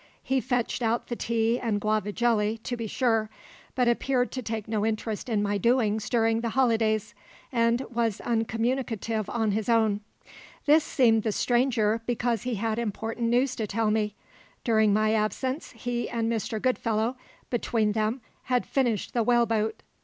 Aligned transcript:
He 0.23 0.41
fetched 0.41 0.81
out 0.81 1.09
the 1.09 1.15
tea 1.15 1.59
and 1.59 1.79
guava 1.79 2.11
jelly, 2.11 2.57
to 2.63 2.75
be 2.75 2.87
sure, 2.87 3.29
but 3.75 3.87
appeared 3.87 4.31
to 4.31 4.41
take 4.41 4.67
no 4.67 4.83
interest 4.83 5.29
in 5.29 5.43
my 5.43 5.59
doings 5.59 6.09
during 6.09 6.41
the 6.41 6.49
holidays, 6.49 7.13
and 7.51 7.81
was 7.81 8.19
uncommunicative 8.21 9.29
on 9.29 9.51
his 9.51 9.69
own. 9.69 10.01
This 10.65 10.83
seemed 10.83 11.21
the 11.21 11.31
stranger 11.31 12.01
because 12.07 12.41
he 12.41 12.55
had 12.55 12.79
important 12.79 13.29
news 13.29 13.55
to 13.57 13.67
tell 13.67 13.91
me. 13.91 14.15
During 14.63 14.91
my 14.91 15.13
absence 15.13 15.71
he 15.73 16.09
and 16.09 16.31
Mr. 16.31 16.59
Goodfellow 16.59 17.15
between 17.51 17.91
them 17.91 18.21
had 18.45 18.65
finished 18.65 19.13
the 19.13 19.21
whaleboat. 19.21 19.83